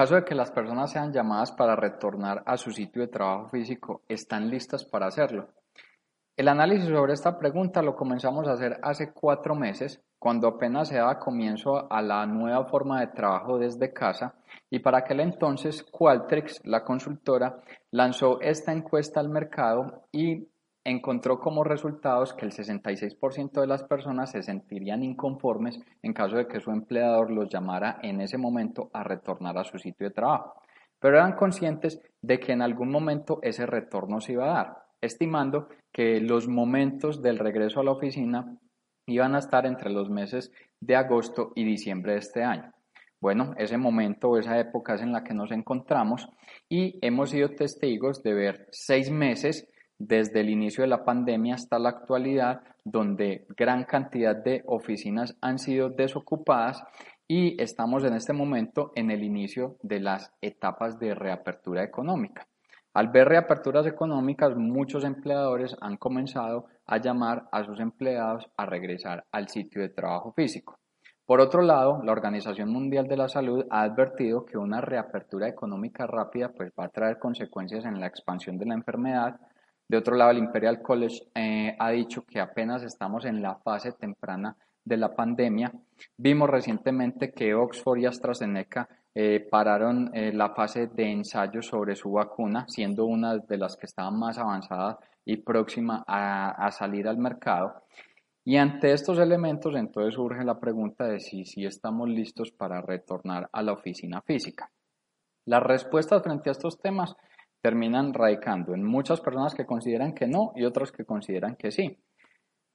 Caso 0.00 0.14
de 0.14 0.24
que 0.24 0.34
las 0.34 0.50
personas 0.50 0.92
sean 0.92 1.12
llamadas 1.12 1.52
para 1.52 1.76
retornar 1.76 2.42
a 2.46 2.56
su 2.56 2.70
sitio 2.70 3.02
de 3.02 3.08
trabajo 3.08 3.50
físico, 3.50 4.00
¿están 4.08 4.48
listas 4.48 4.82
para 4.82 5.08
hacerlo? 5.08 5.48
El 6.38 6.48
análisis 6.48 6.88
sobre 6.88 7.12
esta 7.12 7.38
pregunta 7.38 7.82
lo 7.82 7.94
comenzamos 7.94 8.48
a 8.48 8.52
hacer 8.52 8.80
hace 8.82 9.12
cuatro 9.12 9.54
meses, 9.54 10.02
cuando 10.18 10.48
apenas 10.48 10.88
se 10.88 10.96
daba 10.96 11.18
comienzo 11.18 11.92
a 11.92 12.00
la 12.00 12.24
nueva 12.24 12.64
forma 12.64 13.00
de 13.00 13.08
trabajo 13.08 13.58
desde 13.58 13.92
casa, 13.92 14.36
y 14.70 14.78
para 14.78 15.00
aquel 15.00 15.20
entonces 15.20 15.82
Qualtrics, 15.82 16.62
la 16.64 16.82
consultora, 16.82 17.60
lanzó 17.90 18.40
esta 18.40 18.72
encuesta 18.72 19.20
al 19.20 19.28
mercado 19.28 20.06
y 20.12 20.48
encontró 20.84 21.38
como 21.38 21.64
resultados 21.64 22.32
que 22.32 22.46
el 22.46 22.52
66% 22.52 23.60
de 23.60 23.66
las 23.66 23.84
personas 23.84 24.30
se 24.30 24.42
sentirían 24.42 25.02
inconformes 25.02 25.78
en 26.02 26.12
caso 26.12 26.36
de 26.36 26.46
que 26.46 26.60
su 26.60 26.70
empleador 26.70 27.30
los 27.30 27.48
llamara 27.48 27.98
en 28.02 28.20
ese 28.20 28.38
momento 28.38 28.90
a 28.92 29.02
retornar 29.02 29.58
a 29.58 29.64
su 29.64 29.78
sitio 29.78 30.08
de 30.08 30.14
trabajo, 30.14 30.62
pero 30.98 31.16
eran 31.16 31.34
conscientes 31.34 32.00
de 32.22 32.40
que 32.40 32.52
en 32.52 32.62
algún 32.62 32.90
momento 32.90 33.40
ese 33.42 33.66
retorno 33.66 34.20
se 34.20 34.32
iba 34.32 34.44
a 34.44 34.54
dar, 34.54 34.76
estimando 35.00 35.68
que 35.92 36.20
los 36.20 36.48
momentos 36.48 37.22
del 37.22 37.38
regreso 37.38 37.80
a 37.80 37.84
la 37.84 37.92
oficina 37.92 38.56
iban 39.06 39.34
a 39.34 39.38
estar 39.38 39.66
entre 39.66 39.90
los 39.90 40.08
meses 40.08 40.52
de 40.80 40.96
agosto 40.96 41.52
y 41.54 41.64
diciembre 41.64 42.12
de 42.12 42.18
este 42.18 42.42
año. 42.42 42.72
Bueno, 43.20 43.52
ese 43.58 43.76
momento 43.76 44.30
o 44.30 44.38
esa 44.38 44.58
época 44.58 44.94
es 44.94 45.02
en 45.02 45.12
la 45.12 45.22
que 45.22 45.34
nos 45.34 45.50
encontramos 45.52 46.26
y 46.70 46.98
hemos 47.02 47.30
sido 47.30 47.50
testigos 47.50 48.22
de 48.22 48.32
ver 48.32 48.68
seis 48.70 49.10
meses 49.10 49.68
desde 50.00 50.40
el 50.40 50.48
inicio 50.48 50.82
de 50.82 50.88
la 50.88 51.04
pandemia 51.04 51.54
hasta 51.54 51.78
la 51.78 51.90
actualidad, 51.90 52.62
donde 52.84 53.46
gran 53.54 53.84
cantidad 53.84 54.34
de 54.34 54.62
oficinas 54.66 55.36
han 55.42 55.58
sido 55.58 55.90
desocupadas 55.90 56.82
y 57.28 57.62
estamos 57.62 58.02
en 58.04 58.14
este 58.14 58.32
momento 58.32 58.92
en 58.96 59.10
el 59.10 59.22
inicio 59.22 59.76
de 59.82 60.00
las 60.00 60.32
etapas 60.40 60.98
de 60.98 61.14
reapertura 61.14 61.84
económica. 61.84 62.46
Al 62.94 63.08
ver 63.08 63.28
reaperturas 63.28 63.86
económicas, 63.86 64.56
muchos 64.56 65.04
empleadores 65.04 65.76
han 65.82 65.98
comenzado 65.98 66.64
a 66.86 66.96
llamar 66.96 67.44
a 67.52 67.62
sus 67.62 67.78
empleados 67.78 68.50
a 68.56 68.64
regresar 68.64 69.24
al 69.30 69.48
sitio 69.48 69.82
de 69.82 69.90
trabajo 69.90 70.32
físico. 70.32 70.78
Por 71.26 71.40
otro 71.40 71.62
lado, 71.62 72.02
la 72.02 72.10
Organización 72.10 72.72
Mundial 72.72 73.06
de 73.06 73.16
la 73.16 73.28
Salud 73.28 73.64
ha 73.70 73.82
advertido 73.82 74.44
que 74.44 74.58
una 74.58 74.80
reapertura 74.80 75.46
económica 75.46 76.06
rápida 76.06 76.48
pues, 76.48 76.72
va 76.76 76.86
a 76.86 76.88
traer 76.88 77.18
consecuencias 77.20 77.84
en 77.84 78.00
la 78.00 78.06
expansión 78.06 78.58
de 78.58 78.66
la 78.66 78.74
enfermedad, 78.74 79.38
de 79.90 79.96
otro 79.96 80.14
lado, 80.14 80.30
el 80.30 80.38
Imperial 80.38 80.80
College 80.80 81.20
eh, 81.34 81.74
ha 81.76 81.90
dicho 81.90 82.22
que 82.22 82.38
apenas 82.38 82.84
estamos 82.84 83.24
en 83.24 83.42
la 83.42 83.56
fase 83.56 83.90
temprana 83.90 84.56
de 84.84 84.96
la 84.96 85.16
pandemia. 85.16 85.72
Vimos 86.16 86.48
recientemente 86.48 87.32
que 87.32 87.54
Oxford 87.54 87.98
y 87.98 88.06
AstraZeneca 88.06 88.88
eh, 89.12 89.44
pararon 89.50 90.08
eh, 90.14 90.32
la 90.32 90.50
fase 90.50 90.86
de 90.86 91.10
ensayo 91.10 91.60
sobre 91.60 91.96
su 91.96 92.12
vacuna, 92.12 92.66
siendo 92.68 93.04
una 93.04 93.38
de 93.38 93.58
las 93.58 93.76
que 93.76 93.86
estaban 93.86 94.16
más 94.16 94.38
avanzadas 94.38 94.98
y 95.24 95.38
próxima 95.38 96.04
a, 96.06 96.50
a 96.64 96.70
salir 96.70 97.08
al 97.08 97.18
mercado. 97.18 97.82
Y 98.44 98.58
ante 98.58 98.92
estos 98.92 99.18
elementos, 99.18 99.74
entonces 99.74 100.14
surge 100.14 100.44
la 100.44 100.60
pregunta 100.60 101.08
de 101.08 101.18
si, 101.18 101.44
si 101.44 101.66
estamos 101.66 102.08
listos 102.08 102.52
para 102.52 102.80
retornar 102.80 103.48
a 103.52 103.60
la 103.64 103.72
oficina 103.72 104.22
física. 104.22 104.70
Las 105.46 105.64
respuestas 105.64 106.22
frente 106.22 106.48
a 106.48 106.52
estos 106.52 106.78
temas 106.78 107.16
terminan 107.60 108.14
radicando 108.14 108.74
en 108.74 108.82
muchas 108.82 109.20
personas 109.20 109.54
que 109.54 109.66
consideran 109.66 110.14
que 110.14 110.26
no 110.26 110.52
y 110.56 110.64
otras 110.64 110.92
que 110.92 111.04
consideran 111.04 111.56
que 111.56 111.70
sí. 111.70 111.98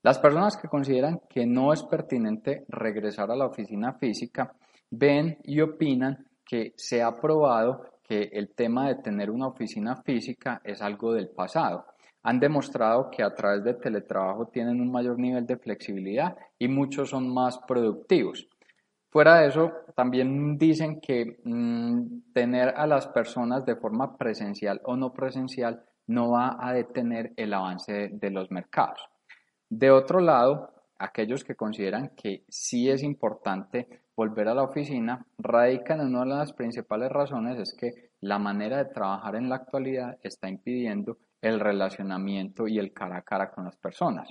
Las 0.04 0.20
personas 0.20 0.56
que 0.58 0.68
consideran 0.68 1.22
que 1.28 1.46
no 1.48 1.74
es 1.74 1.82
pertinente 1.84 2.66
regresar 2.68 3.32
a 3.32 3.36
la 3.36 3.48
oficina 3.48 3.94
física 3.94 4.54
ven 4.92 5.40
y 5.44 5.62
opinan 5.62 6.28
que 6.46 6.74
se 6.78 7.02
ha 7.02 7.20
probado 7.20 7.86
que 8.04 8.30
el 8.32 8.54
tema 8.54 8.88
de 8.88 9.02
tener 9.02 9.32
una 9.32 9.48
oficina 9.48 9.96
física 10.04 10.62
es 10.64 10.82
algo 10.82 11.14
del 11.14 11.30
pasado. 11.30 11.86
Han 12.22 12.40
demostrado 12.40 13.10
que 13.10 13.24
a 13.24 13.34
través 13.34 13.64
de 13.64 13.74
teletrabajo 13.74 14.48
tienen 14.48 14.80
un 14.80 14.92
mayor 14.92 15.18
nivel 15.18 15.46
de 15.46 15.58
flexibilidad 15.58 16.36
y 16.60 16.68
muchos 16.68 17.10
son 17.10 17.34
más 17.34 17.58
productivos. 17.68 18.48
Fuera 19.16 19.40
de 19.40 19.48
eso, 19.48 19.72
también 19.96 20.58
dicen 20.58 21.00
que 21.00 21.38
mm, 21.42 22.34
tener 22.34 22.74
a 22.76 22.86
las 22.86 23.08
personas 23.08 23.66
de 23.66 23.78
forma 23.78 24.18
presencial 24.18 24.82
o 24.84 24.98
no 24.98 25.14
presencial 25.14 25.86
no 26.08 26.32
va 26.32 26.58
a 26.60 26.74
detener 26.74 27.32
el 27.38 27.54
avance 27.54 28.10
de 28.12 28.30
los 28.30 28.52
mercados. 28.52 29.00
De 29.70 29.90
otro 29.90 30.20
lado, 30.20 30.70
aquellos 31.00 31.46
que 31.46 31.56
consideran 31.56 32.10
que 32.10 32.44
sí 32.50 32.90
es 32.90 33.04
importante 33.04 33.88
volver 34.18 34.50
a 34.50 34.54
la 34.54 34.64
oficina 34.64 35.26
radican 35.38 36.02
en 36.02 36.08
una 36.08 36.34
de 36.34 36.40
las 36.42 36.52
principales 36.52 37.10
razones 37.10 37.58
es 37.58 37.74
que 37.74 38.12
la 38.20 38.38
manera 38.38 38.84
de 38.84 38.92
trabajar 38.92 39.38
en 39.38 39.48
la 39.48 39.56
actualidad 39.56 40.18
está 40.24 40.50
impidiendo 40.50 41.20
el 41.42 41.62
relacionamiento 41.62 42.68
y 42.68 42.80
el 42.80 42.92
cara 42.92 43.20
a 43.20 43.22
cara 43.22 43.50
con 43.50 43.64
las 43.64 43.78
personas. 43.78 44.28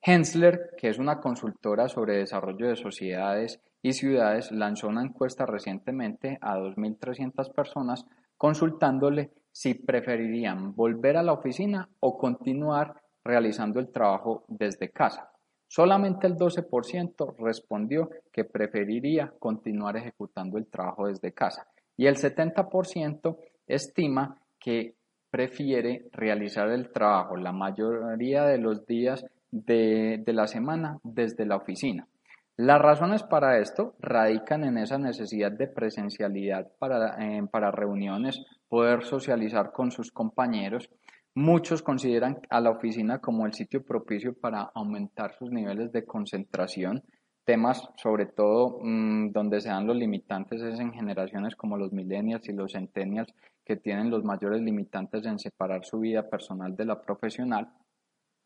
Hensler, 0.00 0.70
que 0.78 0.88
es 0.88 0.98
una 0.98 1.20
consultora 1.20 1.86
sobre 1.86 2.16
desarrollo 2.16 2.68
de 2.68 2.76
sociedades 2.76 3.60
y 3.84 3.92
ciudades 3.92 4.50
lanzó 4.50 4.88
una 4.88 5.02
encuesta 5.02 5.44
recientemente 5.44 6.38
a 6.40 6.56
2.300 6.56 7.52
personas 7.52 8.06
consultándole 8.38 9.30
si 9.52 9.74
preferirían 9.74 10.74
volver 10.74 11.18
a 11.18 11.22
la 11.22 11.34
oficina 11.34 11.86
o 12.00 12.16
continuar 12.16 12.94
realizando 13.22 13.80
el 13.80 13.92
trabajo 13.92 14.44
desde 14.48 14.88
casa. 14.88 15.30
Solamente 15.68 16.26
el 16.26 16.34
12% 16.34 17.36
respondió 17.36 18.08
que 18.32 18.44
preferiría 18.44 19.34
continuar 19.38 19.98
ejecutando 19.98 20.56
el 20.56 20.66
trabajo 20.66 21.06
desde 21.06 21.32
casa 21.32 21.66
y 21.94 22.06
el 22.06 22.16
70% 22.16 23.36
estima 23.66 24.40
que 24.58 24.94
prefiere 25.30 26.08
realizar 26.12 26.70
el 26.70 26.90
trabajo 26.90 27.36
la 27.36 27.52
mayoría 27.52 28.44
de 28.44 28.56
los 28.56 28.86
días 28.86 29.26
de, 29.50 30.22
de 30.24 30.32
la 30.32 30.46
semana 30.46 31.00
desde 31.02 31.44
la 31.44 31.56
oficina. 31.56 32.08
Las 32.56 32.80
razones 32.80 33.24
para 33.24 33.58
esto 33.58 33.96
radican 33.98 34.62
en 34.62 34.78
esa 34.78 34.96
necesidad 34.96 35.50
de 35.50 35.66
presencialidad 35.66 36.70
para, 36.78 37.16
eh, 37.18 37.42
para, 37.50 37.72
reuniones, 37.72 38.44
poder 38.68 39.02
socializar 39.02 39.72
con 39.72 39.90
sus 39.90 40.12
compañeros. 40.12 40.88
Muchos 41.34 41.82
consideran 41.82 42.40
a 42.50 42.60
la 42.60 42.70
oficina 42.70 43.18
como 43.18 43.44
el 43.44 43.54
sitio 43.54 43.84
propicio 43.84 44.38
para 44.38 44.70
aumentar 44.72 45.34
sus 45.34 45.50
niveles 45.50 45.90
de 45.90 46.04
concentración. 46.04 47.02
Temas, 47.44 47.88
sobre 47.96 48.26
todo, 48.26 48.78
mmm, 48.80 49.32
donde 49.32 49.60
se 49.60 49.70
dan 49.70 49.88
los 49.88 49.96
limitantes 49.96 50.62
es 50.62 50.78
en 50.78 50.92
generaciones 50.92 51.56
como 51.56 51.76
los 51.76 51.92
millennials 51.92 52.48
y 52.48 52.52
los 52.52 52.70
centennials, 52.70 53.34
que 53.64 53.76
tienen 53.76 54.10
los 54.10 54.22
mayores 54.22 54.62
limitantes 54.62 55.26
en 55.26 55.40
separar 55.40 55.84
su 55.84 55.98
vida 55.98 56.30
personal 56.30 56.76
de 56.76 56.84
la 56.84 57.00
profesional. 57.00 57.68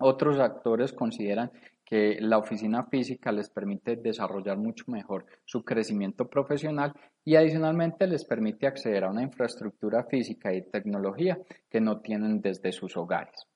Otros 0.01 0.39
actores 0.39 0.93
consideran 0.93 1.51
que 1.89 2.19
la 2.21 2.37
oficina 2.37 2.85
física 2.85 3.33
les 3.33 3.49
permite 3.49 3.97
desarrollar 3.97 4.59
mucho 4.59 4.85
mejor 4.89 5.25
su 5.47 5.65
crecimiento 5.65 6.29
profesional 6.29 6.93
y 7.25 7.35
adicionalmente 7.35 8.07
les 8.07 8.27
permite 8.27 8.67
acceder 8.67 9.05
a 9.05 9.11
una 9.11 9.23
infraestructura 9.23 10.05
física 10.05 10.53
y 10.53 10.69
tecnología 10.69 11.39
que 11.71 11.81
no 11.81 12.01
tienen 12.01 12.43
desde 12.43 12.73
sus 12.73 12.95
hogares. 12.99 13.47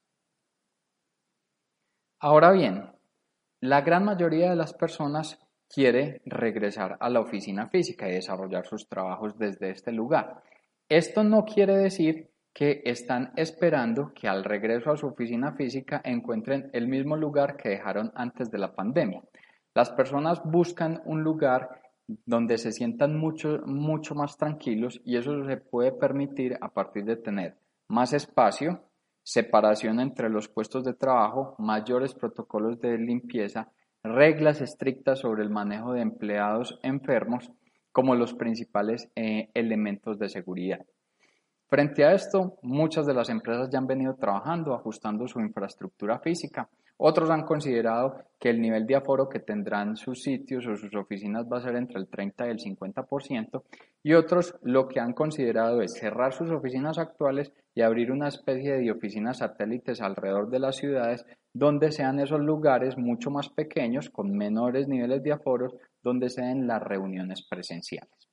Ahora 2.20 2.52
bien, 2.52 2.90
la 3.60 3.82
gran 3.82 4.06
mayoría 4.06 4.48
de 4.48 4.56
las 4.56 4.72
personas 4.72 5.38
quiere 5.68 6.22
regresar 6.24 6.96
a 7.00 7.10
la 7.10 7.20
oficina 7.20 7.68
física 7.68 8.08
y 8.08 8.14
desarrollar 8.14 8.64
sus 8.66 8.88
trabajos 8.88 9.36
desde 9.36 9.68
este 9.68 9.92
lugar. 9.92 10.42
Esto 10.88 11.22
no 11.22 11.44
quiere 11.44 11.76
decir 11.76 12.30
que 12.52 12.82
están 12.84 13.32
esperando 13.36 14.12
que 14.14 14.28
al 14.28 14.44
regreso 14.44 14.90
a 14.90 14.96
su 14.96 15.06
oficina 15.06 15.52
física 15.52 16.00
encuentren 16.04 16.70
el 16.72 16.86
mismo 16.88 17.16
lugar 17.16 17.56
que 17.56 17.70
dejaron 17.70 18.12
antes 18.14 18.50
de 18.50 18.58
la 18.58 18.74
pandemia. 18.74 19.22
Las 19.74 19.90
personas 19.90 20.42
buscan 20.44 21.00
un 21.06 21.22
lugar 21.22 21.80
donde 22.26 22.58
se 22.58 22.72
sientan 22.72 23.18
mucho, 23.18 23.60
mucho 23.64 24.14
más 24.14 24.36
tranquilos 24.36 25.00
y 25.04 25.16
eso 25.16 25.44
se 25.46 25.56
puede 25.56 25.92
permitir 25.92 26.58
a 26.60 26.68
partir 26.68 27.04
de 27.04 27.16
tener 27.16 27.56
más 27.88 28.12
espacio, 28.12 28.82
separación 29.22 30.00
entre 30.00 30.28
los 30.28 30.48
puestos 30.48 30.84
de 30.84 30.94
trabajo, 30.94 31.54
mayores 31.58 32.14
protocolos 32.14 32.80
de 32.80 32.98
limpieza 32.98 33.70
reglas 34.02 34.60
estrictas 34.60 35.20
sobre 35.20 35.42
el 35.42 35.50
manejo 35.50 35.92
de 35.92 36.02
empleados 36.02 36.78
enfermos 36.82 37.50
como 37.92 38.14
los 38.14 38.34
principales 38.34 39.10
eh, 39.14 39.50
elementos 39.54 40.18
de 40.18 40.28
seguridad. 40.28 40.84
Frente 41.72 42.04
a 42.04 42.12
esto, 42.12 42.58
muchas 42.60 43.06
de 43.06 43.14
las 43.14 43.30
empresas 43.30 43.70
ya 43.70 43.78
han 43.78 43.86
venido 43.86 44.14
trabajando, 44.16 44.74
ajustando 44.74 45.26
su 45.26 45.40
infraestructura 45.40 46.18
física. 46.18 46.68
Otros 46.98 47.30
han 47.30 47.46
considerado 47.46 48.18
que 48.38 48.50
el 48.50 48.60
nivel 48.60 48.86
de 48.86 48.96
aforo 48.96 49.26
que 49.26 49.40
tendrán 49.40 49.96
sus 49.96 50.22
sitios 50.22 50.66
o 50.66 50.76
sus 50.76 50.94
oficinas 50.94 51.46
va 51.50 51.56
a 51.56 51.62
ser 51.62 51.76
entre 51.76 51.98
el 51.98 52.08
30 52.08 52.46
y 52.46 52.50
el 52.50 52.58
50%, 52.58 53.62
y 54.02 54.12
otros 54.12 54.54
lo 54.60 54.86
que 54.86 55.00
han 55.00 55.14
considerado 55.14 55.80
es 55.80 55.94
cerrar 55.94 56.34
sus 56.34 56.50
oficinas 56.50 56.98
actuales 56.98 57.50
y 57.74 57.80
abrir 57.80 58.12
una 58.12 58.28
especie 58.28 58.74
de 58.74 58.92
oficinas 58.92 59.38
satélites 59.38 60.02
alrededor 60.02 60.50
de 60.50 60.58
las 60.58 60.76
ciudades 60.76 61.24
donde 61.54 61.90
sean 61.90 62.20
esos 62.20 62.40
lugares 62.40 62.98
mucho 62.98 63.30
más 63.30 63.48
pequeños, 63.48 64.10
con 64.10 64.36
menores 64.36 64.88
niveles 64.88 65.22
de 65.22 65.32
aforos, 65.32 65.74
donde 66.02 66.28
se 66.28 66.42
den 66.42 66.66
las 66.66 66.82
reuniones 66.82 67.46
presenciales. 67.48 68.31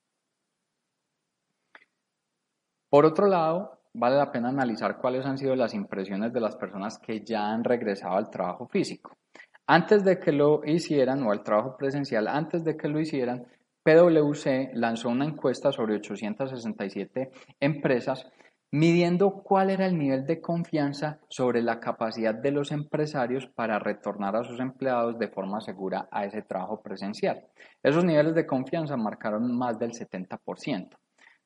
Por 2.89 3.05
otro 3.05 3.27
lado, 3.27 3.81
vale 3.93 4.17
la 4.17 4.31
pena 4.31 4.49
analizar 4.49 4.97
cuáles 4.97 5.25
han 5.25 5.37
sido 5.37 5.55
las 5.55 5.75
impresiones 5.75 6.33
de 6.33 6.39
las 6.39 6.55
personas 6.55 6.97
que 6.97 7.23
ya 7.23 7.51
han 7.51 7.63
regresado 7.63 8.15
al 8.15 8.31
trabajo 8.31 8.67
físico. 8.67 9.15
Antes 9.67 10.03
de 10.03 10.19
que 10.19 10.31
lo 10.31 10.61
hicieran, 10.65 11.21
o 11.21 11.31
al 11.31 11.43
trabajo 11.43 11.77
presencial, 11.77 12.27
antes 12.27 12.63
de 12.63 12.75
que 12.75 12.87
lo 12.87 12.99
hicieran, 12.99 13.45
PwC 13.83 14.71
lanzó 14.73 15.09
una 15.09 15.25
encuesta 15.25 15.71
sobre 15.71 15.95
867 15.95 17.31
empresas 17.59 18.27
midiendo 18.71 19.31
cuál 19.43 19.69
era 19.69 19.85
el 19.85 19.97
nivel 19.97 20.25
de 20.25 20.41
confianza 20.41 21.19
sobre 21.27 21.61
la 21.61 21.79
capacidad 21.79 22.33
de 22.33 22.51
los 22.51 22.71
empresarios 22.71 23.47
para 23.47 23.79
retornar 23.79 24.35
a 24.35 24.43
sus 24.43 24.59
empleados 24.59 25.17
de 25.17 25.27
forma 25.27 25.61
segura 25.61 26.07
a 26.11 26.25
ese 26.25 26.41
trabajo 26.41 26.81
presencial. 26.81 27.45
Esos 27.81 28.03
niveles 28.03 28.35
de 28.35 28.45
confianza 28.45 28.97
marcaron 28.97 29.55
más 29.55 29.77
del 29.77 29.91
70%. 29.91 30.97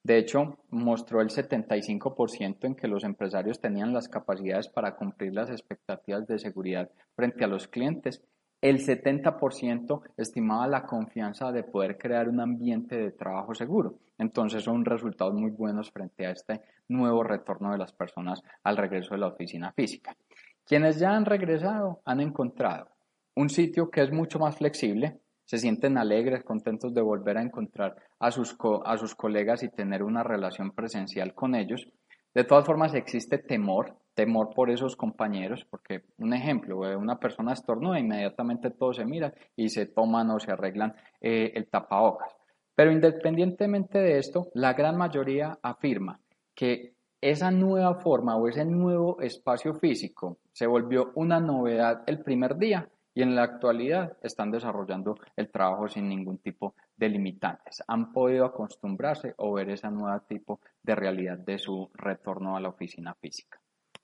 De 0.03 0.17
hecho, 0.17 0.57
mostró 0.69 1.21
el 1.21 1.29
75% 1.29 2.65
en 2.65 2.75
que 2.75 2.89
los 2.89 3.05
empresarios 3.05 3.61
tenían 3.61 3.93
las 3.93 4.09
capacidades 4.09 4.67
para 4.67 4.97
cumplir 4.97 5.33
las 5.33 5.49
expectativas 5.49 6.27
de 6.27 6.39
seguridad 6.39 6.89
frente 7.15 7.45
a 7.45 7.47
los 7.47 7.69
clientes. 7.69 8.21
El 8.59 8.79
70% 8.79 10.01
estimaba 10.17 10.67
la 10.67 10.85
confianza 10.85 11.53
de 11.53 11.63
poder 11.63 11.97
crear 11.97 12.27
un 12.27 12.41
ambiente 12.41 12.97
de 12.97 13.11
trabajo 13.11 13.53
seguro. 13.53 13.99
Entonces 14.17 14.63
son 14.63 14.83
resultados 14.83 15.33
muy 15.33 15.51
buenos 15.51 15.89
frente 15.89 16.25
a 16.25 16.31
este 16.31 16.61
nuevo 16.89 17.23
retorno 17.23 17.71
de 17.71 17.77
las 17.77 17.93
personas 17.93 18.41
al 18.63 18.75
regreso 18.75 19.15
de 19.15 19.21
la 19.21 19.27
oficina 19.27 19.71
física. 19.71 20.17
Quienes 20.65 20.99
ya 20.99 21.11
han 21.11 21.25
regresado 21.25 22.01
han 22.03 22.19
encontrado 22.19 22.89
un 23.35 23.49
sitio 23.49 23.89
que 23.89 24.01
es 24.01 24.11
mucho 24.11 24.37
más 24.37 24.57
flexible, 24.57 25.19
se 25.53 25.59
sienten 25.59 25.99
alegres, 25.99 26.43
contentos 26.43 26.95
de 26.95 27.01
volver 27.03 27.37
a 27.37 27.43
encontrar 27.43 27.95
a 28.17 28.31
sus, 28.31 28.57
a 28.85 28.97
sus 28.97 29.13
colegas 29.13 29.61
y 29.61 29.69
tener 29.69 30.01
una 30.01 30.23
relación 30.23 30.71
presencial 30.71 31.35
con 31.35 31.53
ellos. 31.53 31.87
De 32.33 32.43
todas 32.43 32.65
formas, 32.65 32.95
existe 32.95 33.37
temor, 33.37 33.95
temor 34.15 34.49
por 34.55 34.71
esos 34.71 34.95
compañeros, 34.95 35.63
porque 35.69 36.05
un 36.17 36.33
ejemplo, 36.33 36.89
eh, 36.89 36.95
una 36.95 37.19
persona 37.19 37.53
estornuda, 37.53 37.99
inmediatamente 37.99 38.71
todos 38.71 38.95
se 38.95 39.05
miran 39.05 39.31
y 39.55 39.69
se 39.69 39.85
toman 39.85 40.31
o 40.31 40.39
se 40.39 40.51
arreglan 40.51 40.95
eh, 41.21 41.51
el 41.53 41.69
tapabocas. 41.69 42.35
Pero 42.73 42.91
independientemente 42.91 43.99
de 43.99 44.17
esto, 44.17 44.47
la 44.55 44.73
gran 44.73 44.97
mayoría 44.97 45.59
afirma 45.61 46.19
que 46.55 46.95
esa 47.21 47.51
nueva 47.51 48.01
forma 48.01 48.37
o 48.37 48.47
ese 48.47 48.65
nuevo 48.65 49.21
espacio 49.21 49.75
físico 49.75 50.39
se 50.51 50.65
volvió 50.65 51.11
una 51.13 51.39
novedad 51.39 52.01
el 52.07 52.23
primer 52.23 52.57
día 52.57 52.89
y 53.13 53.21
en 53.21 53.35
la 53.35 53.43
actualidad 53.43 54.17
están 54.21 54.51
desarrollando 54.51 55.17
el 55.35 55.49
trabajo 55.49 55.87
sin 55.87 56.09
ningún 56.09 56.39
tipo 56.39 56.75
de 56.97 57.09
limitantes. 57.09 57.83
Han 57.87 58.11
podido 58.11 58.45
acostumbrarse 58.45 59.33
o 59.37 59.53
ver 59.53 59.69
ese 59.69 59.89
nuevo 59.89 60.19
tipo 60.21 60.59
de 60.81 60.95
realidad 60.95 61.37
de 61.37 61.57
su 61.57 61.89
retorno 61.93 62.57
a 62.57 62.59
la 62.59 62.69
oficina 62.69 63.13
física. 63.15 63.62